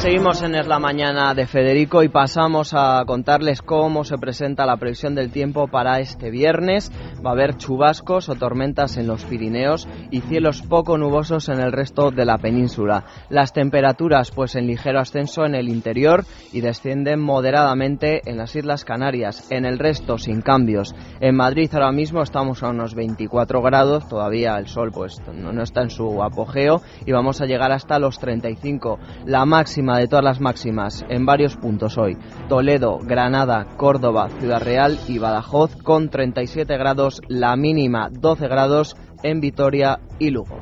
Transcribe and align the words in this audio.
Seguimos 0.00 0.42
en 0.42 0.54
Es 0.54 0.66
la 0.68 0.78
Mañana 0.78 1.34
de 1.34 1.46
Federico 1.46 2.02
y 2.02 2.08
pasamos 2.08 2.74
a 2.74 3.02
contarles 3.06 3.62
cómo 3.62 4.04
se 4.04 4.18
presenta 4.18 4.66
la 4.66 4.76
previsión 4.76 5.14
del 5.14 5.32
tiempo 5.32 5.68
para 5.68 6.00
este 6.00 6.30
viernes. 6.30 6.92
Va 7.24 7.30
a 7.30 7.32
haber 7.32 7.56
chubascos 7.56 8.28
o 8.28 8.34
tormentas 8.34 8.98
en 8.98 9.06
los 9.06 9.24
Pirineos 9.24 9.88
y 10.10 10.20
cielos 10.20 10.62
poco 10.62 10.98
nubosos 10.98 11.48
en 11.48 11.60
el 11.60 11.72
resto 11.72 12.10
de 12.10 12.26
la 12.26 12.38
península. 12.38 13.04
Las 13.30 13.52
temperaturas 13.54 14.30
pues 14.30 14.54
en 14.54 14.66
ligero 14.66 15.00
ascenso 15.00 15.46
en 15.46 15.54
el 15.54 15.68
interior 15.68 16.24
y 16.52 16.60
descienden 16.60 17.20
moderadamente 17.20 18.20
en 18.26 18.36
las 18.36 18.54
Islas 18.54 18.84
Canarias. 18.84 19.50
En 19.50 19.64
el 19.64 19.78
resto 19.78 20.18
sin 20.18 20.42
cambios. 20.42 20.94
En 21.20 21.34
Madrid 21.34 21.70
ahora 21.72 21.90
mismo 21.90 22.22
estamos 22.22 22.62
a 22.62 22.68
unos 22.68 22.94
24 22.94 23.62
grados, 23.62 24.08
todavía 24.08 24.58
el 24.58 24.68
sol 24.68 24.92
pues 24.92 25.20
no, 25.32 25.52
no 25.52 25.62
está 25.62 25.82
en 25.82 25.90
su 25.90 26.22
apogeo 26.22 26.82
y 27.06 27.12
vamos 27.12 27.40
a 27.40 27.46
llegar 27.46 27.72
hasta 27.72 27.98
los 27.98 28.18
35. 28.18 28.98
La 29.24 29.46
máxima 29.46 29.85
de 29.94 30.08
todas 30.08 30.24
las 30.24 30.40
máximas 30.40 31.04
en 31.08 31.24
varios 31.24 31.56
puntos 31.56 31.96
hoy. 31.96 32.18
Toledo, 32.48 32.98
Granada, 32.98 33.66
Córdoba, 33.76 34.28
Ciudad 34.40 34.60
Real 34.60 34.98
y 35.06 35.18
Badajoz 35.18 35.76
con 35.76 36.08
37 36.08 36.76
grados, 36.76 37.22
la 37.28 37.54
mínima 37.56 38.08
12 38.10 38.48
grados 38.48 38.96
en 39.22 39.40
Vitoria 39.40 40.00
y 40.18 40.30
Lugo. 40.30 40.58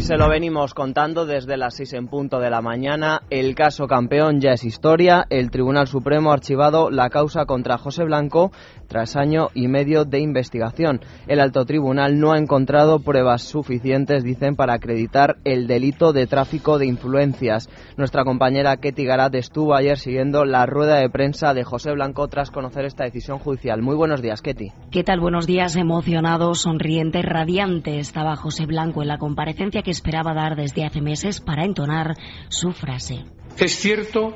Y 0.00 0.02
se 0.02 0.16
lo 0.16 0.30
venimos 0.30 0.72
contando 0.72 1.26
desde 1.26 1.58
las 1.58 1.74
6 1.74 1.92
en 1.92 2.08
punto 2.08 2.40
de 2.40 2.48
la 2.48 2.62
mañana. 2.62 3.20
El 3.28 3.54
caso 3.54 3.86
campeón 3.86 4.40
ya 4.40 4.52
es 4.52 4.64
historia. 4.64 5.26
El 5.28 5.50
Tribunal 5.50 5.88
Supremo 5.88 6.30
ha 6.30 6.34
archivado 6.36 6.90
la 6.90 7.10
causa 7.10 7.44
contra 7.44 7.76
José 7.76 8.04
Blanco 8.04 8.50
tras 8.88 9.14
año 9.14 9.48
y 9.54 9.68
medio 9.68 10.06
de 10.06 10.20
investigación. 10.20 11.00
El 11.28 11.38
alto 11.38 11.66
tribunal 11.66 12.18
no 12.18 12.32
ha 12.32 12.38
encontrado 12.38 13.00
pruebas 13.00 13.42
suficientes, 13.42 14.24
dicen, 14.24 14.56
para 14.56 14.72
acreditar 14.72 15.36
el 15.44 15.66
delito 15.66 16.14
de 16.14 16.26
tráfico 16.26 16.78
de 16.78 16.86
influencias. 16.86 17.68
Nuestra 17.98 18.24
compañera 18.24 18.78
Ketty 18.78 19.04
Garat 19.04 19.34
estuvo 19.34 19.74
ayer 19.74 19.98
siguiendo 19.98 20.46
la 20.46 20.64
rueda 20.64 20.96
de 20.96 21.10
prensa 21.10 21.52
de 21.52 21.62
José 21.62 21.92
Blanco 21.92 22.26
tras 22.26 22.50
conocer 22.50 22.86
esta 22.86 23.04
decisión 23.04 23.38
judicial. 23.38 23.82
Muy 23.82 23.96
buenos 23.96 24.22
días, 24.22 24.40
Ketty. 24.40 24.72
¿Qué 24.90 25.04
tal? 25.04 25.20
Buenos 25.20 25.46
días. 25.46 25.76
Emocionado, 25.76 26.54
sonriente, 26.54 27.20
radiante 27.20 27.98
estaba 27.98 28.34
José 28.34 28.64
Blanco 28.64 29.02
en 29.02 29.08
la 29.08 29.18
comparecencia 29.18 29.82
que 29.82 29.89
esperaba 29.90 30.34
dar 30.34 30.56
desde 30.56 30.84
hace 30.84 31.00
meses 31.00 31.40
para 31.40 31.64
entonar 31.64 32.14
su 32.48 32.72
frase. 32.72 33.24
Es 33.58 33.76
cierto 33.76 34.34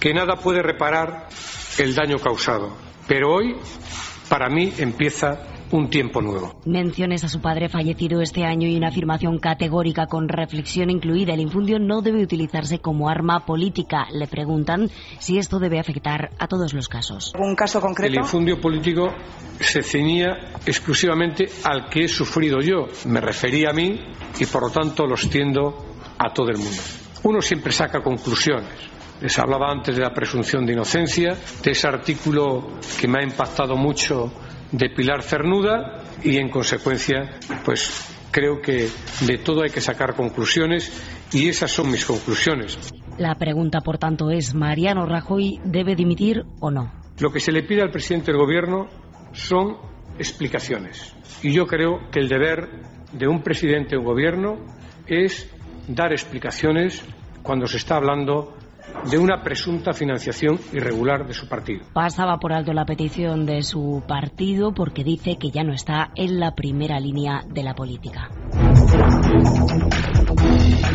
que 0.00 0.12
nada 0.14 0.36
puede 0.36 0.62
reparar 0.62 1.28
el 1.78 1.94
daño 1.94 2.18
causado, 2.18 2.76
pero 3.06 3.34
hoy, 3.34 3.56
para 4.28 4.48
mí, 4.48 4.72
empieza 4.78 5.55
un 5.70 5.90
tiempo 5.90 6.20
nuevo. 6.20 6.54
Menciones 6.64 7.24
a 7.24 7.28
su 7.28 7.40
padre 7.40 7.68
fallecido 7.68 8.20
este 8.20 8.44
año 8.44 8.68
y 8.68 8.76
una 8.76 8.88
afirmación 8.88 9.38
categórica 9.38 10.06
con 10.06 10.28
reflexión 10.28 10.90
incluida. 10.90 11.34
El 11.34 11.40
infundio 11.40 11.78
no 11.78 12.02
debe 12.02 12.22
utilizarse 12.22 12.78
como 12.78 13.08
arma 13.08 13.44
política. 13.44 14.06
Le 14.12 14.26
preguntan 14.26 14.90
si 15.18 15.38
esto 15.38 15.58
debe 15.58 15.78
afectar 15.78 16.30
a 16.38 16.46
todos 16.46 16.72
los 16.72 16.88
casos. 16.88 17.32
¿Un 17.38 17.54
caso 17.54 17.80
concreto? 17.80 18.12
El 18.12 18.20
infundio 18.20 18.60
político 18.60 19.08
se 19.60 19.82
ceñía 19.82 20.52
exclusivamente 20.64 21.46
al 21.64 21.88
que 21.88 22.04
he 22.04 22.08
sufrido 22.08 22.60
yo. 22.60 22.86
Me 23.06 23.20
refería 23.20 23.70
a 23.70 23.72
mí 23.72 24.00
y 24.38 24.46
por 24.46 24.62
lo 24.62 24.70
tanto 24.70 25.06
lo 25.06 25.14
extiendo 25.14 25.86
a 26.18 26.32
todo 26.32 26.48
el 26.50 26.58
mundo. 26.58 26.82
Uno 27.22 27.40
siempre 27.40 27.72
saca 27.72 28.02
conclusiones. 28.02 28.96
Les 29.20 29.38
hablaba 29.38 29.72
antes 29.72 29.96
de 29.96 30.02
la 30.02 30.12
presunción 30.12 30.66
de 30.66 30.74
inocencia, 30.74 31.36
de 31.62 31.70
ese 31.70 31.88
artículo 31.88 32.78
que 33.00 33.08
me 33.08 33.20
ha 33.20 33.22
impactado 33.22 33.74
mucho 33.74 34.30
de 34.76 34.90
Pilar 34.90 35.22
Cernuda 35.22 36.02
y 36.22 36.36
en 36.36 36.50
consecuencia 36.50 37.38
pues 37.64 38.12
creo 38.30 38.60
que 38.60 38.88
de 39.26 39.38
todo 39.38 39.62
hay 39.62 39.70
que 39.70 39.80
sacar 39.80 40.14
conclusiones 40.14 40.92
y 41.32 41.48
esas 41.48 41.70
son 41.70 41.90
mis 41.90 42.04
conclusiones. 42.04 42.78
La 43.18 43.34
pregunta, 43.36 43.80
por 43.80 43.96
tanto, 43.96 44.30
es, 44.30 44.54
¿Mariano 44.54 45.06
Rajoy 45.06 45.58
debe 45.64 45.96
dimitir 45.96 46.44
o 46.60 46.70
no? 46.70 46.92
Lo 47.18 47.32
que 47.32 47.40
se 47.40 47.50
le 47.50 47.62
pide 47.62 47.80
al 47.80 47.90
presidente 47.90 48.30
del 48.30 48.40
Gobierno 48.40 48.88
son 49.32 49.78
explicaciones. 50.18 51.14
Y 51.42 51.52
yo 51.52 51.66
creo 51.66 52.10
que 52.10 52.20
el 52.20 52.28
deber 52.28 52.68
de 53.12 53.26
un 53.26 53.42
presidente 53.42 53.92
de 53.92 53.98
un 53.98 54.04
Gobierno 54.04 54.58
es 55.06 55.50
dar 55.88 56.12
explicaciones 56.12 57.02
cuando 57.42 57.66
se 57.66 57.78
está 57.78 57.96
hablando 57.96 58.54
de 59.10 59.18
una 59.18 59.42
presunta 59.42 59.92
financiación 59.92 60.58
irregular 60.72 61.26
de 61.26 61.34
su 61.34 61.48
partido. 61.48 61.84
Pasaba 61.92 62.38
por 62.38 62.52
alto 62.52 62.72
la 62.72 62.84
petición 62.84 63.46
de 63.46 63.62
su 63.62 64.02
partido 64.06 64.72
porque 64.72 65.04
dice 65.04 65.36
que 65.38 65.50
ya 65.50 65.62
no 65.62 65.72
está 65.72 66.10
en 66.14 66.40
la 66.40 66.54
primera 66.54 66.98
línea 66.98 67.42
de 67.46 67.62
la 67.62 67.74
política. 67.74 68.30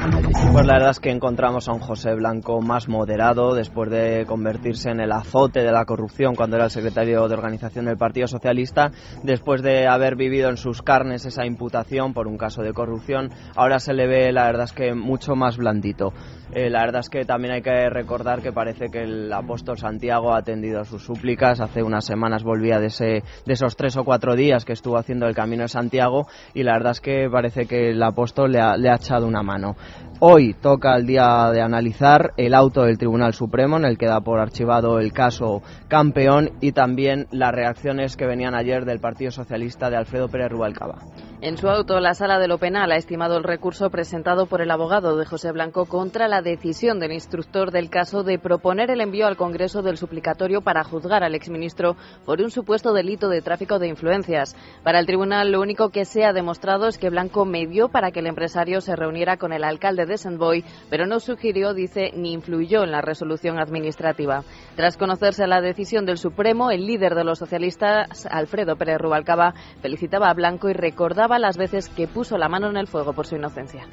Pues 0.01 0.65
la 0.65 0.73
verdad 0.73 0.89
es 0.89 0.99
que 0.99 1.11
encontramos 1.11 1.69
a 1.69 1.73
un 1.73 1.79
José 1.79 2.15
Blanco 2.15 2.59
más 2.59 2.89
moderado 2.89 3.53
después 3.53 3.89
de 3.91 4.25
convertirse 4.25 4.89
en 4.89 4.99
el 4.99 5.11
azote 5.11 5.61
de 5.61 5.71
la 5.71 5.85
corrupción 5.85 6.35
cuando 6.35 6.55
era 6.55 6.65
el 6.65 6.71
secretario 6.71 7.27
de 7.27 7.35
organización 7.35 7.85
del 7.85 7.97
Partido 7.97 8.27
Socialista, 8.27 8.91
después 9.23 9.61
de 9.61 9.87
haber 9.87 10.15
vivido 10.15 10.49
en 10.49 10.57
sus 10.57 10.81
carnes 10.81 11.25
esa 11.25 11.45
imputación 11.45 12.13
por 12.13 12.27
un 12.27 12.37
caso 12.37 12.63
de 12.63 12.73
corrupción, 12.73 13.29
ahora 13.55 13.79
se 13.79 13.93
le 13.93 14.07
ve 14.07 14.31
la 14.31 14.45
verdad 14.45 14.65
es 14.65 14.73
que 14.73 14.93
mucho 14.95 15.35
más 15.35 15.57
blandito. 15.57 16.13
Eh, 16.53 16.69
la 16.69 16.81
verdad 16.81 16.99
es 16.99 17.09
que 17.09 17.23
también 17.23 17.53
hay 17.53 17.61
que 17.61 17.89
recordar 17.89 18.41
que 18.41 18.51
parece 18.51 18.89
que 18.89 19.03
el 19.03 19.31
apóstol 19.31 19.77
Santiago 19.77 20.33
ha 20.33 20.39
atendido 20.39 20.81
a 20.81 20.85
sus 20.85 21.01
súplicas. 21.01 21.61
Hace 21.61 21.81
unas 21.81 22.03
semanas 22.03 22.43
volvía 22.43 22.77
de, 22.79 22.87
ese, 22.87 23.23
de 23.45 23.53
esos 23.53 23.77
tres 23.77 23.95
o 23.95 24.03
cuatro 24.03 24.35
días 24.35 24.65
que 24.65 24.73
estuvo 24.73 24.97
haciendo 24.97 25.27
el 25.27 25.35
camino 25.35 25.63
de 25.63 25.69
Santiago 25.69 26.27
y 26.53 26.63
la 26.63 26.73
verdad 26.73 26.91
es 26.91 26.99
que 26.99 27.29
parece 27.31 27.67
que 27.67 27.91
el 27.91 28.03
apóstol 28.03 28.51
le 28.51 28.59
ha, 28.59 28.75
le 28.75 28.89
ha 28.89 28.95
echado 28.95 29.27
una 29.27 29.43
mano. 29.43 29.75
Hoy 30.19 30.53
toca 30.53 30.95
el 30.95 31.07
día 31.07 31.49
de 31.51 31.61
analizar 31.61 32.33
el 32.37 32.53
auto 32.53 32.83
del 32.83 32.99
Tribunal 32.99 33.33
Supremo 33.33 33.77
en 33.77 33.85
el 33.85 33.97
que 33.97 34.05
da 34.05 34.21
por 34.21 34.39
archivado 34.39 34.99
el 34.99 35.13
caso 35.13 35.63
campeón 35.87 36.51
y 36.61 36.73
también 36.73 37.27
las 37.31 37.51
reacciones 37.51 38.15
que 38.15 38.27
venían 38.27 38.53
ayer 38.53 38.85
del 38.85 38.99
Partido 38.99 39.31
Socialista 39.31 39.89
de 39.89 39.97
Alfredo 39.97 40.29
Pérez 40.29 40.51
Rubalcaba. 40.51 40.99
En 41.43 41.57
su 41.57 41.67
auto, 41.69 41.99
la 41.99 42.13
Sala 42.13 42.37
de 42.37 42.47
lo 42.47 42.59
Penal 42.59 42.91
ha 42.91 42.97
estimado 42.97 43.35
el 43.35 43.43
recurso 43.43 43.89
presentado 43.89 44.45
por 44.45 44.61
el 44.61 44.69
abogado 44.69 45.17
de 45.17 45.25
José 45.25 45.51
Blanco 45.51 45.87
contra 45.87 46.27
la 46.27 46.43
decisión 46.43 46.99
del 46.99 47.13
instructor 47.13 47.71
del 47.71 47.89
caso 47.89 48.21
de 48.21 48.37
proponer 48.37 48.91
el 48.91 49.01
envío 49.01 49.25
al 49.25 49.37
Congreso 49.37 49.81
del 49.81 49.97
suplicatorio 49.97 50.61
para 50.61 50.83
juzgar 50.83 51.23
al 51.23 51.33
exministro 51.33 51.95
por 52.27 52.41
un 52.41 52.51
supuesto 52.51 52.93
delito 52.93 53.27
de 53.27 53.41
tráfico 53.41 53.79
de 53.79 53.87
influencias. 53.87 54.55
Para 54.83 54.99
el 54.99 55.07
tribunal, 55.07 55.51
lo 55.51 55.61
único 55.61 55.89
que 55.89 56.05
se 56.05 56.25
ha 56.25 56.31
demostrado 56.31 56.87
es 56.87 56.99
que 56.99 57.09
Blanco 57.09 57.43
medió 57.43 57.89
para 57.89 58.11
que 58.11 58.19
el 58.19 58.27
empresario 58.27 58.79
se 58.79 58.95
reuniera 58.95 59.37
con 59.37 59.51
el 59.51 59.63
alcalde 59.63 60.05
de 60.05 60.17
Boy, 60.37 60.63
pero 60.91 61.07
no 61.07 61.19
sugirió, 61.19 61.73
dice, 61.73 62.11
ni 62.13 62.33
influyó 62.33 62.83
en 62.83 62.91
la 62.91 63.01
resolución 63.01 63.57
administrativa. 63.57 64.43
Tras 64.75 64.95
conocerse 64.95 65.47
la 65.47 65.59
decisión 65.59 66.05
del 66.05 66.19
Supremo, 66.19 66.69
el 66.69 66.85
líder 66.85 67.15
de 67.15 67.23
los 67.23 67.39
socialistas, 67.39 68.27
Alfredo 68.29 68.75
Pérez 68.75 68.99
Rubalcaba, 68.99 69.55
felicitaba 69.81 70.29
a 70.29 70.35
Blanco 70.35 70.69
y 70.69 70.73
recordaba 70.73 71.30
las 71.39 71.57
veces 71.57 71.89
que 71.89 72.07
puso 72.07 72.37
la 72.37 72.49
mano 72.49 72.69
en 72.69 72.77
el 72.77 72.87
fuego 72.87 73.13
por 73.13 73.27
su 73.27 73.35
inocencia. 73.35 73.87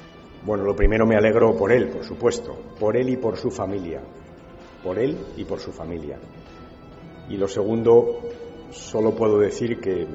Bueno, 0.45 0.63
lo 0.63 0.75
primero 0.75 1.05
me 1.05 1.15
alegro 1.15 1.55
por 1.55 1.71
él, 1.71 1.89
por 1.89 2.03
supuesto, 2.03 2.55
por 2.79 2.95
él 2.95 3.09
y 3.09 3.17
por 3.17 3.37
su 3.37 3.51
familia, 3.51 4.01
por 4.83 4.97
él 4.97 5.17
y 5.35 5.43
por 5.43 5.59
su 5.59 5.71
familia. 5.71 6.17
Y 7.29 7.37
lo 7.37 7.47
segundo, 7.47 8.21
solo 8.71 9.13
puedo 9.13 9.37
decir 9.37 9.79
que 9.79 10.07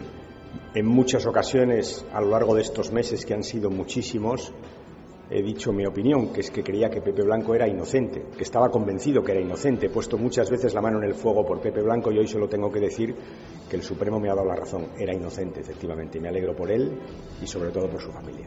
en 0.74 0.86
muchas 0.86 1.26
ocasiones 1.26 2.04
a 2.12 2.20
lo 2.20 2.30
largo 2.30 2.54
de 2.54 2.62
estos 2.62 2.90
meses, 2.92 3.24
que 3.24 3.34
han 3.34 3.44
sido 3.44 3.70
muchísimos, 3.70 4.52
he 5.30 5.42
dicho 5.42 5.72
mi 5.72 5.86
opinión, 5.86 6.32
que 6.32 6.40
es 6.40 6.50
que 6.50 6.62
creía 6.62 6.90
que 6.90 7.00
Pepe 7.00 7.22
Blanco 7.22 7.54
era 7.54 7.68
inocente, 7.68 8.24
que 8.36 8.42
estaba 8.42 8.70
convencido 8.70 9.22
que 9.22 9.32
era 9.32 9.40
inocente. 9.40 9.86
He 9.86 9.90
puesto 9.90 10.18
muchas 10.18 10.50
veces 10.50 10.74
la 10.74 10.80
mano 10.80 10.98
en 10.98 11.04
el 11.04 11.14
fuego 11.14 11.44
por 11.44 11.60
Pepe 11.60 11.82
Blanco 11.82 12.12
y 12.12 12.18
hoy 12.18 12.26
solo 12.26 12.48
tengo 12.48 12.70
que 12.70 12.80
decir 12.80 13.14
que 13.68 13.76
el 13.76 13.82
Supremo 13.82 14.20
me 14.20 14.30
ha 14.30 14.34
dado 14.34 14.48
la 14.48 14.56
razón. 14.56 14.88
Era 14.98 15.14
inocente, 15.14 15.60
efectivamente. 15.60 16.20
Me 16.20 16.28
alegro 16.28 16.54
por 16.54 16.70
él 16.70 16.98
y 17.42 17.46
sobre 17.46 17.70
todo 17.70 17.88
por 17.88 18.00
su 18.00 18.10
familia. 18.12 18.46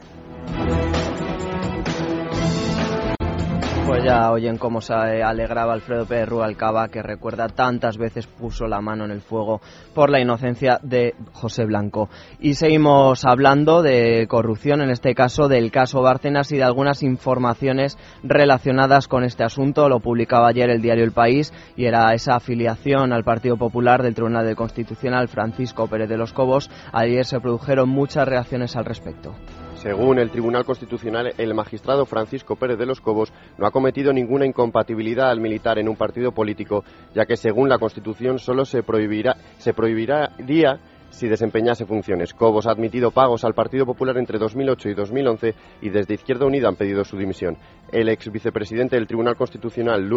Pues 3.88 4.04
ya 4.04 4.30
oyen 4.32 4.58
cómo 4.58 4.82
se 4.82 4.92
alegraba 4.92 5.72
Alfredo 5.72 6.04
Pérez 6.04 6.28
Rubalcaba, 6.28 6.88
que 6.88 7.02
recuerda 7.02 7.48
tantas 7.48 7.96
veces 7.96 8.26
puso 8.26 8.66
la 8.66 8.82
mano 8.82 9.06
en 9.06 9.10
el 9.10 9.22
fuego 9.22 9.62
por 9.94 10.10
la 10.10 10.20
inocencia 10.20 10.78
de 10.82 11.14
José 11.32 11.64
Blanco. 11.64 12.10
Y 12.38 12.52
seguimos 12.52 13.24
hablando 13.24 13.80
de 13.80 14.26
corrupción, 14.28 14.82
en 14.82 14.90
este 14.90 15.14
caso 15.14 15.48
del 15.48 15.70
caso 15.70 16.02
Bárcenas 16.02 16.52
y 16.52 16.58
de 16.58 16.64
algunas 16.64 17.02
informaciones 17.02 17.96
relacionadas 18.22 19.08
con 19.08 19.24
este 19.24 19.42
asunto. 19.42 19.88
Lo 19.88 20.00
publicaba 20.00 20.48
ayer 20.48 20.68
el 20.68 20.82
diario 20.82 21.04
El 21.04 21.12
País 21.12 21.54
y 21.74 21.86
era 21.86 22.12
esa 22.12 22.36
afiliación 22.36 23.14
al 23.14 23.24
Partido 23.24 23.56
Popular 23.56 24.02
del 24.02 24.14
Tribunal 24.14 24.54
Constitucional 24.54 25.28
Francisco 25.28 25.86
Pérez 25.86 26.10
de 26.10 26.18
los 26.18 26.34
Cobos. 26.34 26.70
Ayer 26.92 27.24
se 27.24 27.40
produjeron 27.40 27.88
muchas 27.88 28.28
reacciones 28.28 28.76
al 28.76 28.84
respecto. 28.84 29.34
Según 29.82 30.18
el 30.18 30.30
Tribunal 30.30 30.64
Constitucional, 30.64 31.34
el 31.38 31.54
magistrado 31.54 32.04
Francisco 32.04 32.56
Pérez 32.56 32.78
de 32.78 32.86
los 32.86 33.00
Cobos 33.00 33.32
no 33.58 33.64
ha 33.64 33.70
cometido 33.70 34.12
ninguna 34.12 34.44
incompatibilidad 34.44 35.30
al 35.30 35.40
militar 35.40 35.78
en 35.78 35.88
un 35.88 35.94
partido 35.94 36.32
político, 36.32 36.82
ya 37.14 37.26
que 37.26 37.36
según 37.36 37.68
la 37.68 37.78
Constitución 37.78 38.40
solo 38.40 38.64
se 38.64 38.82
prohibirá, 38.82 39.36
se 39.58 39.74
prohibiría 39.74 40.80
si 41.10 41.28
desempeñase 41.28 41.86
funciones. 41.86 42.34
Cobos 42.34 42.66
ha 42.66 42.72
admitido 42.72 43.10
pagos 43.10 43.44
al 43.44 43.54
Partido 43.54 43.86
Popular 43.86 44.16
entre 44.18 44.38
2008 44.38 44.90
y 44.90 44.94
2011 44.94 45.54
y 45.82 45.90
desde 45.90 46.14
Izquierda 46.14 46.46
Unida 46.46 46.68
han 46.68 46.76
pedido 46.76 47.04
su 47.04 47.16
dimisión. 47.16 47.56
El 47.90 48.08
ex 48.08 48.30
vicepresidente 48.30 48.96
del 48.96 49.06
Tribunal 49.06 49.36
Constitucional, 49.36 50.08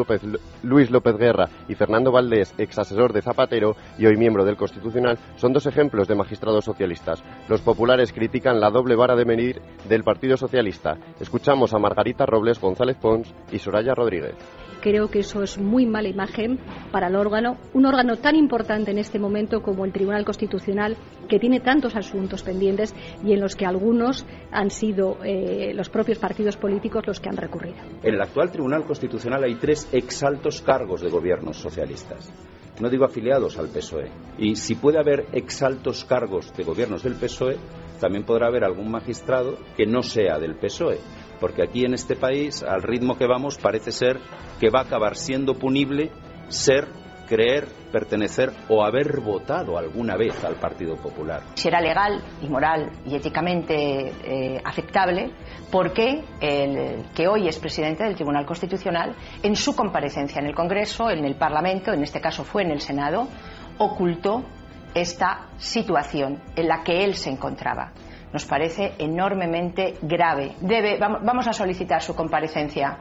Luis 0.63 0.91
López 0.91 1.17
Guerra, 1.17 1.49
y 1.67 1.75
Fernando 1.75 2.11
Valdés, 2.11 2.53
ex 2.57 2.79
asesor 2.79 3.13
de 3.13 3.21
Zapatero 3.21 3.75
y 3.97 4.05
hoy 4.05 4.17
miembro 4.17 4.43
del 4.43 4.57
Constitucional, 4.57 5.17
son 5.37 5.53
dos 5.53 5.65
ejemplos 5.65 6.07
de 6.07 6.15
magistrados 6.15 6.65
socialistas. 6.65 7.23
Los 7.47 7.61
populares 7.61 8.11
critican 8.11 8.59
la 8.59 8.69
doble 8.69 8.95
vara 8.95 9.15
de 9.15 9.25
medir 9.25 9.61
del 9.87 10.03
Partido 10.03 10.37
Socialista. 10.37 10.97
Escuchamos 11.19 11.73
a 11.73 11.79
Margarita 11.79 12.25
Robles 12.25 12.59
González 12.59 12.97
Pons 12.97 13.33
y 13.51 13.59
Soraya 13.59 13.93
Rodríguez. 13.93 14.35
Creo 14.81 15.09
que 15.09 15.19
eso 15.19 15.43
es 15.43 15.57
muy 15.57 15.85
mala 15.85 16.09
imagen 16.09 16.59
para 16.91 17.07
el 17.07 17.15
órgano, 17.15 17.57
un 17.73 17.85
órgano 17.85 18.17
tan 18.17 18.35
importante 18.35 18.91
en 18.91 18.97
este 18.97 19.19
momento 19.19 19.61
como 19.61 19.85
el 19.85 19.91
Tribunal 19.91 20.25
Constitucional, 20.25 20.97
que 21.29 21.39
tiene 21.39 21.59
tantos 21.59 21.95
asuntos 21.95 22.43
pendientes 22.43 22.95
y 23.23 23.33
en 23.33 23.39
los 23.39 23.55
que 23.55 23.65
algunos 23.65 24.25
han 24.51 24.71
sido 24.71 25.17
eh, 25.23 25.71
los 25.73 25.89
propios 25.89 26.17
partidos 26.17 26.57
políticos 26.57 27.05
los 27.05 27.19
que 27.19 27.29
han 27.29 27.37
recurrido. 27.37 27.77
En 28.03 28.15
el 28.15 28.21
actual 28.21 28.51
Tribunal 28.51 28.83
Constitucional 28.85 29.43
hay 29.43 29.55
tres 29.55 29.87
exaltos 29.91 30.61
cargos 30.61 31.01
de 31.01 31.09
gobiernos 31.09 31.57
socialistas 31.57 32.31
no 32.79 32.89
digo 32.89 33.05
afiliados 33.05 33.59
al 33.59 33.67
PSOE. 33.67 34.09
Y 34.39 34.55
si 34.55 34.73
puede 34.73 34.97
haber 34.97 35.27
exaltos 35.33 36.03
cargos 36.03 36.51
de 36.55 36.63
gobiernos 36.63 37.03
del 37.03 37.13
PSOE, 37.13 37.57
también 37.99 38.25
podrá 38.25 38.47
haber 38.47 38.63
algún 38.63 38.89
magistrado 38.89 39.57
que 39.77 39.85
no 39.85 40.01
sea 40.01 40.39
del 40.39 40.55
PSOE 40.55 40.97
porque 41.41 41.63
aquí 41.63 41.83
en 41.83 41.95
este 41.95 42.15
país, 42.15 42.63
al 42.63 42.83
ritmo 42.83 43.17
que 43.17 43.25
vamos, 43.25 43.57
parece 43.57 43.91
ser 43.91 44.19
que 44.59 44.69
va 44.69 44.81
a 44.81 44.83
acabar 44.83 45.17
siendo 45.17 45.55
punible 45.55 46.11
ser, 46.47 46.87
creer, 47.27 47.67
pertenecer 47.91 48.51
o 48.69 48.83
haber 48.83 49.19
votado 49.19 49.77
alguna 49.77 50.15
vez 50.15 50.43
al 50.43 50.55
Partido 50.55 50.95
Popular. 50.97 51.41
Será 51.55 51.81
legal 51.81 52.21
y 52.41 52.47
moral 52.47 52.91
y 53.07 53.15
éticamente 53.15 54.13
eh, 54.23 54.61
aceptable 54.63 55.31
porque 55.71 56.23
el 56.39 57.05
que 57.15 57.27
hoy 57.27 57.47
es 57.47 57.57
presidente 57.57 58.03
del 58.03 58.15
Tribunal 58.15 58.45
Constitucional, 58.45 59.15
en 59.41 59.55
su 59.55 59.75
comparecencia 59.75 60.39
en 60.39 60.45
el 60.45 60.53
Congreso, 60.53 61.09
en 61.09 61.25
el 61.25 61.35
Parlamento, 61.35 61.91
en 61.91 62.03
este 62.03 62.21
caso 62.21 62.43
fue 62.43 62.61
en 62.61 62.71
el 62.71 62.81
Senado, 62.81 63.27
ocultó 63.79 64.43
esta 64.93 65.47
situación 65.57 66.39
en 66.55 66.67
la 66.67 66.83
que 66.83 67.03
él 67.03 67.15
se 67.15 67.31
encontraba 67.31 67.93
nos 68.33 68.45
parece 68.45 68.93
enormemente 68.97 69.97
grave. 70.01 70.55
Debe, 70.61 70.97
vamos 70.97 71.47
a 71.47 71.53
solicitar 71.53 72.01
su 72.01 72.15
comparecencia. 72.15 72.97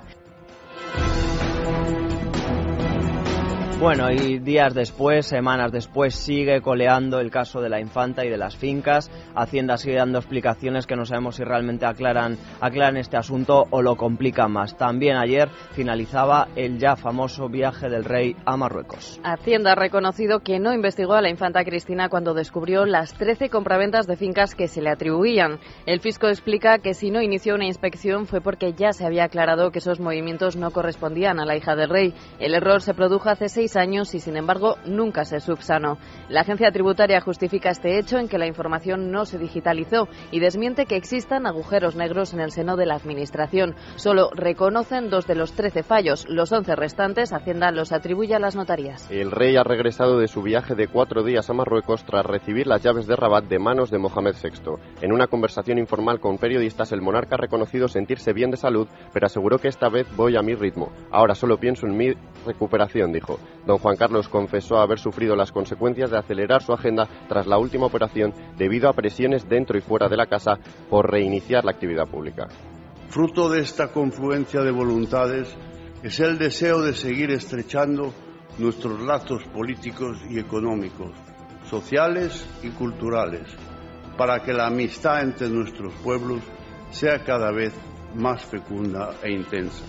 Bueno, 3.81 4.11
y 4.11 4.39
días 4.39 4.75
después, 4.75 5.25
semanas 5.25 5.73
después, 5.73 6.15
sigue 6.15 6.61
coleando 6.61 7.19
el 7.19 7.31
caso 7.31 7.63
de 7.63 7.71
la 7.71 7.81
infanta 7.81 8.27
y 8.27 8.29
de 8.29 8.37
las 8.37 8.55
fincas. 8.55 9.11
Hacienda 9.35 9.79
sigue 9.79 9.97
dando 9.97 10.19
explicaciones 10.19 10.87
que 10.87 10.97
no 10.97 11.07
sabemos 11.07 11.37
si 11.37 11.45
realmente 11.45 11.87
aclaran, 11.87 12.37
aclaran 12.61 12.99
este 12.99 13.17
asunto 13.17 13.65
o 13.71 13.81
lo 13.81 13.97
complican 13.97 14.53
más. 14.53 14.77
También 14.77 15.17
ayer 15.17 15.49
finalizaba 15.73 16.49
el 16.57 16.79
ya 16.79 16.95
famoso 16.95 17.49
viaje 17.49 17.89
del 17.89 18.05
rey 18.05 18.37
a 18.45 18.59
Marruecos. 18.59 19.19
Hacienda 19.25 19.73
ha 19.73 19.77
reconocido 19.77 20.41
que 20.41 20.59
no 20.59 20.75
investigó 20.75 21.15
a 21.15 21.23
la 21.23 21.31
infanta 21.31 21.65
Cristina 21.65 22.11
cuando 22.11 22.35
descubrió 22.35 22.85
las 22.85 23.15
13 23.15 23.49
compraventas 23.49 24.07
de 24.07 24.19
fincas 24.19 24.55
que 24.55 24.69
se 24.69 24.83
le 24.83 24.91
atribuían. 24.91 25.59
El 25.87 26.01
fisco 26.01 26.29
explica 26.29 26.81
que 26.81 26.93
si 26.93 27.11
no 27.11 27.23
inició 27.23 27.55
una 27.55 27.65
inspección 27.65 28.27
fue 28.27 28.43
porque 28.43 28.75
ya 28.75 28.93
se 28.93 29.07
había 29.07 29.25
aclarado 29.25 29.71
que 29.71 29.79
esos 29.79 30.01
movimientos 30.01 30.57
no 30.57 30.71
correspondían 30.71 31.41
a 31.41 31.47
la 31.47 31.57
hija 31.57 31.77
del 31.77 31.89
rey. 31.89 32.13
El 32.39 32.53
error 32.53 32.83
se 32.83 32.93
produjo 32.93 33.31
hace 33.31 33.49
seis 33.49 33.70
años 33.77 34.15
y, 34.15 34.21
sin 34.21 34.37
embargo, 34.37 34.77
nunca 34.85 35.25
se 35.25 35.41
subsanó. 35.41 35.99
La 36.29 36.43
agencia 36.43 36.71
tributaria 36.71 37.21
justifica 37.21 37.71
este 37.71 37.99
hecho 37.99 38.19
en 38.19 38.29
que 38.29 38.39
la 38.39 38.47
información 38.47 39.11
no 39.11 39.25
se 39.25 39.39
digitalizó 39.39 40.09
y 40.31 40.41
desmiente 40.41 40.87
que 40.87 40.97
existan 40.97 41.47
agujeros 41.47 41.97
negros 41.97 42.33
en 42.33 42.41
el 42.41 42.51
seno 42.51 42.77
de 42.77 42.87
la 42.87 42.95
Administración. 42.95 43.75
Solo 43.97 44.31
reconocen 44.35 45.11
dos 45.11 45.27
de 45.27 45.35
los 45.35 45.53
trece 45.53 45.83
fallos. 45.83 46.27
Los 46.29 46.53
once 46.53 46.75
restantes, 46.77 47.33
Hacienda 47.33 47.71
los 47.71 47.93
atribuye 47.93 48.35
a 48.35 48.39
las 48.39 48.57
notarías. 48.57 49.11
El 49.11 49.31
rey 49.31 49.57
ha 49.57 49.65
regresado 49.65 50.19
de 50.19 50.29
su 50.29 50.43
viaje 50.43 50.75
de 50.75 50.89
cuatro 50.89 51.23
días 51.23 51.49
a 51.51 51.55
Marruecos 51.55 52.05
tras 52.05 52.25
recibir 52.27 52.67
las 52.67 52.83
llaves 52.83 53.07
de 53.07 53.17
Rabat 53.17 53.45
de 53.45 53.59
manos 53.59 53.91
de 53.91 53.99
Mohamed 53.99 54.35
VI. 54.43 54.77
En 55.03 55.13
una 55.13 55.27
conversación 55.27 55.79
informal 55.79 56.21
con 56.21 56.39
periodistas, 56.39 56.93
el 56.93 57.03
monarca 57.03 57.37
ha 57.37 57.39
reconocido 57.39 57.89
sentirse 57.89 58.33
bien 58.33 58.51
de 58.51 58.57
salud, 58.57 58.89
pero 59.13 59.27
aseguró 59.27 59.59
que 59.59 59.69
esta 59.69 59.89
vez 59.89 60.07
voy 60.17 60.37
a 60.37 60.43
mi 60.43 60.55
ritmo. 60.55 60.93
Ahora 61.11 61.35
solo 61.35 61.59
pienso 61.59 61.87
en 61.87 61.97
mi 61.97 62.13
recuperación, 62.47 63.13
dijo. 63.13 63.39
Don 63.67 63.79
Juan 63.79 63.97
Carlos 63.97 64.29
confesó 64.29 64.79
haber 64.79 64.99
sufrido 64.99 65.37
las 65.37 65.53
consecuencias 65.53 66.11
de 66.11 66.19
acelerar 66.19 66.63
su 66.63 66.73
agenda 66.73 67.09
tras 67.29 67.47
la 67.47 67.59
última 67.59 67.87
operación 67.87 68.33
debido 68.57 68.89
a 68.89 68.93
presiones 68.93 69.49
dentro 69.49 69.77
y 69.77 69.81
fuera 69.81 70.09
de 70.09 70.17
la 70.17 70.27
casa 70.27 70.59
por 70.89 71.11
reiniciar 71.11 71.65
la 71.65 71.73
actividad 71.73 72.09
pública. 72.09 72.49
Fruto 73.09 73.49
de 73.49 73.61
esta 73.61 73.93
confluencia 73.93 74.61
de 74.63 74.71
voluntades 74.71 75.55
es 76.03 76.21
el 76.21 76.39
deseo 76.39 76.81
de 76.81 76.95
seguir 76.95 77.31
estrechando 77.31 78.13
nuestros 78.59 79.01
lazos 79.01 79.43
políticos 79.53 80.19
y 80.29 80.39
económicos, 80.39 81.11
sociales 81.69 82.47
y 82.63 82.71
culturales, 82.71 83.43
para 84.17 84.41
que 84.43 84.53
la 84.53 84.67
amistad 84.67 85.23
entre 85.23 85.49
nuestros 85.49 85.93
pueblos 85.97 86.41
sea 86.91 87.25
cada 87.25 87.51
vez 87.53 87.73
más 88.15 88.45
fecunda 88.45 89.15
e 89.23 89.33
intensa. 89.33 89.85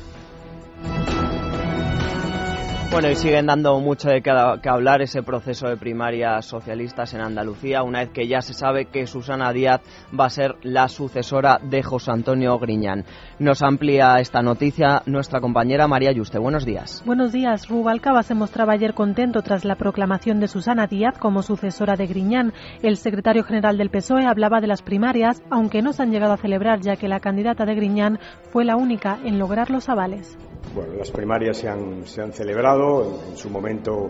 Bueno, 2.91 3.09
y 3.09 3.15
siguen 3.15 3.45
dando 3.45 3.79
mucho 3.79 4.09
de 4.09 4.21
que 4.21 4.69
hablar 4.69 5.01
ese 5.01 5.23
proceso 5.23 5.69
de 5.69 5.77
primarias 5.77 6.45
socialistas 6.45 7.13
en 7.13 7.21
Andalucía, 7.21 7.83
una 7.83 7.99
vez 7.99 8.09
que 8.09 8.27
ya 8.27 8.41
se 8.41 8.53
sabe 8.53 8.87
que 8.87 9.07
Susana 9.07 9.53
Díaz 9.53 9.79
va 10.13 10.25
a 10.25 10.29
ser 10.29 10.55
la 10.61 10.89
sucesora 10.89 11.57
de 11.63 11.83
José 11.83 12.11
Antonio 12.11 12.59
Griñán. 12.59 13.05
Nos 13.39 13.61
amplía 13.61 14.19
esta 14.19 14.41
noticia 14.41 15.03
nuestra 15.05 15.39
compañera 15.39 15.87
María 15.87 16.11
Yuste. 16.11 16.37
Buenos 16.37 16.65
días. 16.65 17.01
Buenos 17.05 17.31
días. 17.31 17.69
Rubalcaba 17.69 18.23
se 18.23 18.35
mostraba 18.35 18.73
ayer 18.73 18.93
contento 18.93 19.41
tras 19.41 19.63
la 19.63 19.75
proclamación 19.75 20.41
de 20.41 20.49
Susana 20.49 20.85
Díaz 20.85 21.17
como 21.17 21.43
sucesora 21.43 21.95
de 21.95 22.07
Griñán. 22.07 22.51
El 22.83 22.97
secretario 22.97 23.45
general 23.45 23.77
del 23.77 23.89
PSOE 23.89 24.25
hablaba 24.25 24.59
de 24.59 24.67
las 24.67 24.81
primarias, 24.81 25.41
aunque 25.49 25.81
no 25.81 25.93
se 25.93 26.03
han 26.03 26.11
llegado 26.11 26.33
a 26.33 26.37
celebrar 26.37 26.81
ya 26.81 26.97
que 26.97 27.07
la 27.07 27.21
candidata 27.21 27.63
de 27.63 27.73
Griñán 27.73 28.19
fue 28.51 28.65
la 28.65 28.75
única 28.75 29.17
en 29.23 29.39
lograr 29.39 29.71
los 29.71 29.87
avales. 29.87 30.37
Bueno, 30.73 30.93
las 30.93 31.11
primarias 31.11 31.57
se 31.57 31.67
han, 31.67 32.07
se 32.07 32.21
han 32.21 32.31
celebrado, 32.31 33.19
en, 33.29 33.35
su 33.35 33.49
momento 33.49 34.09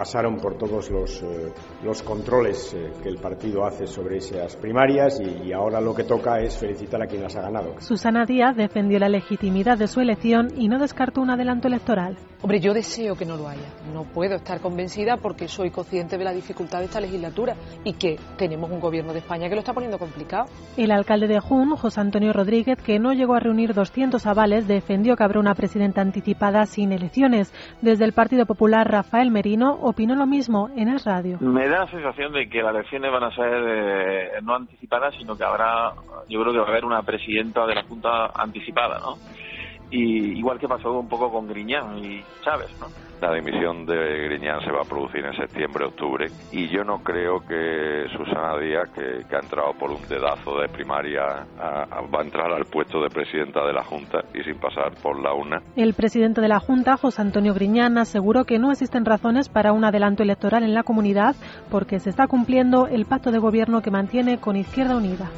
pasaron 0.00 0.38
por 0.38 0.56
todos 0.56 0.90
los, 0.90 1.22
eh, 1.22 1.52
los 1.84 2.02
controles 2.02 2.72
eh, 2.72 2.90
que 3.02 3.10
el 3.10 3.18
partido 3.18 3.66
hace 3.66 3.86
sobre 3.86 4.16
esas 4.16 4.56
primarias 4.56 5.20
y, 5.20 5.52
ahora 5.52 5.78
lo 5.78 5.94
que 5.94 6.04
toca 6.04 6.40
es 6.40 6.56
felicitar 6.56 7.02
a 7.02 7.06
quien 7.06 7.22
las 7.22 7.36
ha 7.36 7.42
ganado. 7.42 7.74
Susana 7.80 8.24
Díaz 8.24 8.56
defendió 8.56 8.98
la 8.98 9.10
legitimidad 9.10 9.76
de 9.76 9.88
su 9.88 10.00
elección 10.00 10.48
y 10.56 10.68
no 10.68 10.78
descartó 10.78 11.20
un 11.20 11.28
adelanto 11.28 11.68
electoral. 11.68 12.16
Hombre, 12.42 12.58
yo 12.60 12.72
deseo 12.72 13.16
que 13.16 13.26
no 13.26 13.36
lo 13.36 13.46
haya. 13.46 13.68
No 13.92 14.04
puedo 14.04 14.36
estar 14.36 14.60
convencida 14.60 15.18
porque 15.18 15.46
soy 15.46 15.70
consciente 15.70 16.16
de 16.16 16.24
la 16.24 16.32
dificultad 16.32 16.78
de 16.78 16.86
esta 16.86 16.98
legislatura 16.98 17.54
y 17.84 17.92
que 17.92 18.18
tenemos 18.38 18.70
un 18.70 18.80
gobierno 18.80 19.12
de 19.12 19.18
España 19.18 19.50
que 19.50 19.54
lo 19.54 19.60
está 19.60 19.74
poniendo 19.74 19.98
complicado. 19.98 20.46
El 20.78 20.90
alcalde 20.90 21.28
de 21.28 21.38
Jun, 21.38 21.76
José 21.76 22.00
Antonio 22.00 22.32
Rodríguez, 22.32 22.78
que 22.80 22.98
no 22.98 23.12
llegó 23.12 23.34
a 23.34 23.40
reunir 23.40 23.74
200 23.74 24.24
avales, 24.26 24.66
defendió 24.66 25.16
que 25.16 25.24
habrá 25.24 25.38
una 25.38 25.54
presidenta 25.54 26.00
anticipada 26.00 26.64
sin 26.64 26.92
elecciones. 26.92 27.52
Desde 27.82 28.06
el 28.06 28.14
Partido 28.14 28.46
Popular, 28.46 28.90
Rafael 28.90 29.30
Merino 29.30 29.76
opinó 29.90 30.14
lo 30.14 30.26
mismo 30.26 30.70
en 30.76 30.88
el 30.88 31.00
radio. 31.00 31.38
Me 31.40 31.68
da 31.68 31.80
la 31.80 31.90
sensación 31.90 32.32
de 32.32 32.48
que 32.48 32.62
las 32.62 32.74
elecciones 32.74 33.12
van 33.12 33.24
a 33.24 33.34
ser 33.34 33.64
eh, 33.66 34.30
no 34.42 34.54
anticipadas, 34.54 35.14
sino 35.16 35.36
que 35.36 35.44
habrá, 35.44 35.92
yo 36.28 36.40
creo 36.40 36.52
que 36.52 36.58
va 36.58 36.66
a 36.66 36.70
haber 36.70 36.84
una 36.84 37.02
presidenta 37.02 37.66
de 37.66 37.74
la 37.74 37.82
Junta 37.84 38.26
anticipada, 38.34 38.98
¿no? 38.98 39.16
Y 39.90 40.38
igual 40.38 40.58
que 40.58 40.68
pasó 40.68 40.98
un 40.98 41.08
poco 41.08 41.30
con 41.30 41.48
Griñán 41.48 41.98
y 41.98 42.22
Chávez, 42.42 42.70
¿no? 42.80 42.86
La 43.20 43.34
dimisión 43.34 43.84
de 43.84 44.28
Griñán 44.28 44.62
se 44.62 44.72
va 44.72 44.80
a 44.80 44.88
producir 44.88 45.22
en 45.26 45.36
septiembre-octubre 45.36 46.28
y 46.52 46.68
yo 46.68 46.84
no 46.84 47.02
creo 47.02 47.40
que 47.40 48.06
Susana 48.16 48.56
Díaz, 48.58 48.88
que, 48.94 49.36
ha 49.36 49.40
entrado 49.40 49.74
por 49.78 49.90
un 49.90 50.00
dedazo 50.08 50.58
de 50.58 50.68
primaria, 50.68 51.46
va 51.60 52.20
a 52.20 52.22
entrar 52.22 52.50
al 52.50 52.64
puesto 52.64 53.02
de 53.02 53.10
presidenta 53.10 53.66
de 53.66 53.74
la 53.74 53.84
Junta 53.84 54.20
y 54.32 54.42
sin 54.42 54.58
pasar 54.58 54.94
por 55.02 55.20
la 55.20 55.34
UNA. 55.34 55.60
El 55.76 55.92
presidente 55.92 56.40
de 56.40 56.48
la 56.48 56.60
Junta, 56.60 56.96
José 56.96 57.20
Antonio 57.20 57.52
Griñán, 57.52 57.98
aseguró 57.98 58.44
que 58.44 58.58
no 58.58 58.70
existen 58.70 59.04
razones 59.04 59.50
para 59.50 59.72
un 59.72 59.84
adelanto 59.84 60.22
electoral 60.22 60.62
en 60.62 60.72
la 60.72 60.82
comunidad 60.82 61.36
porque 61.70 61.98
se 61.98 62.08
está 62.08 62.26
cumpliendo 62.26 62.86
el 62.86 63.04
pacto 63.04 63.32
de 63.32 63.38
gobierno 63.38 63.82
que 63.82 63.90
mantiene 63.90 64.38
con 64.38 64.56
Izquierda 64.56 64.96
Unida. 64.96 65.30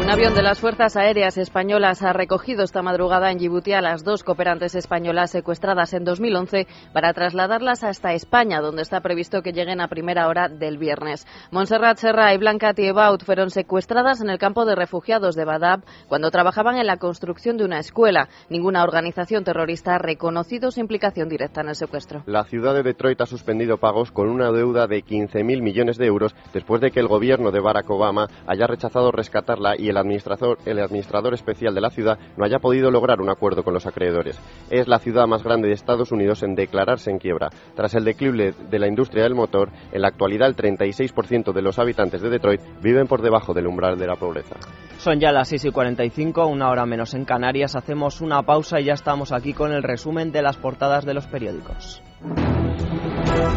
Un 0.00 0.08
avión 0.08 0.34
de 0.34 0.42
las 0.42 0.58
Fuerzas 0.58 0.96
Aéreas 0.96 1.36
Españolas 1.36 2.02
ha 2.02 2.14
recogido 2.14 2.64
esta 2.64 2.82
madrugada 2.82 3.30
en 3.30 3.36
Djibouti 3.36 3.74
a 3.74 3.82
las 3.82 4.02
dos 4.02 4.24
cooperantes 4.24 4.74
españolas 4.74 5.30
secuestradas 5.30 5.92
en 5.92 6.04
2011 6.04 6.66
para 6.92 7.12
trasladarlas 7.12 7.84
hasta 7.84 8.14
España, 8.14 8.60
donde 8.60 8.82
está 8.82 9.02
previsto 9.02 9.42
que 9.42 9.52
lleguen 9.52 9.80
a 9.80 9.88
primera 9.88 10.26
hora 10.26 10.48
del 10.48 10.78
viernes. 10.78 11.26
Montserrat 11.52 11.98
Serra 11.98 12.34
y 12.34 12.38
Blanca 12.38 12.72
Tiebaut 12.72 13.22
fueron 13.22 13.50
secuestradas 13.50 14.22
en 14.22 14.30
el 14.30 14.38
campo 14.38 14.64
de 14.64 14.74
refugiados 14.74 15.36
de 15.36 15.44
Badab 15.44 15.82
cuando 16.08 16.30
trabajaban 16.30 16.76
en 16.76 16.86
la 16.86 16.96
construcción 16.96 17.58
de 17.58 17.64
una 17.64 17.78
escuela. 17.78 18.30
Ninguna 18.48 18.82
organización 18.82 19.44
terrorista 19.44 19.94
ha 19.94 19.98
reconocido 19.98 20.70
su 20.70 20.80
implicación 20.80 21.28
directa 21.28 21.60
en 21.60 21.68
el 21.68 21.76
secuestro. 21.76 22.24
La 22.26 22.44
ciudad 22.44 22.74
de 22.74 22.82
Detroit 22.82 23.20
ha 23.20 23.26
suspendido 23.26 23.76
pagos 23.76 24.10
con 24.10 24.28
una 24.28 24.50
deuda 24.50 24.86
de 24.86 25.04
15.000 25.04 25.62
millones 25.62 25.98
de 25.98 26.06
euros 26.06 26.34
después 26.54 26.80
de 26.80 26.90
que 26.90 27.00
el 27.00 27.06
gobierno 27.06 27.52
de 27.52 27.60
Barack 27.60 27.88
Obama 27.90 28.28
haya 28.46 28.66
rechazado 28.66 29.12
rescatarla 29.12 29.76
el 29.90 29.96
administrador, 29.96 30.58
el 30.64 30.78
administrador 30.78 31.34
especial 31.34 31.74
de 31.74 31.80
la 31.80 31.90
ciudad 31.90 32.18
no 32.36 32.44
haya 32.44 32.58
podido 32.58 32.90
lograr 32.90 33.20
un 33.20 33.30
acuerdo 33.30 33.62
con 33.62 33.74
los 33.74 33.86
acreedores. 33.86 34.40
Es 34.70 34.88
la 34.88 34.98
ciudad 34.98 35.26
más 35.26 35.42
grande 35.42 35.68
de 35.68 35.74
Estados 35.74 36.12
Unidos 36.12 36.42
en 36.42 36.54
declararse 36.54 37.10
en 37.10 37.18
quiebra. 37.18 37.50
Tras 37.74 37.94
el 37.94 38.04
declive 38.04 38.54
de 38.70 38.78
la 38.78 38.88
industria 38.88 39.24
del 39.24 39.34
motor, 39.34 39.70
en 39.92 40.02
la 40.02 40.08
actualidad 40.08 40.48
el 40.48 40.56
36% 40.56 41.52
de 41.52 41.62
los 41.62 41.78
habitantes 41.78 42.22
de 42.22 42.30
Detroit 42.30 42.60
viven 42.82 43.06
por 43.06 43.22
debajo 43.22 43.54
del 43.54 43.66
umbral 43.66 43.98
de 43.98 44.06
la 44.06 44.16
pobreza. 44.16 44.56
Son 44.98 45.18
ya 45.18 45.32
las 45.32 45.48
6 45.48 45.66
y 45.66 45.70
45, 45.70 46.46
una 46.46 46.70
hora 46.70 46.86
menos 46.86 47.14
en 47.14 47.24
Canarias. 47.24 47.76
Hacemos 47.76 48.20
una 48.20 48.42
pausa 48.42 48.80
y 48.80 48.84
ya 48.84 48.94
estamos 48.94 49.32
aquí 49.32 49.52
con 49.52 49.72
el 49.72 49.82
resumen 49.82 50.32
de 50.32 50.42
las 50.42 50.56
portadas 50.56 51.04
de 51.04 51.14
los 51.14 51.26
periódicos. 51.26 52.02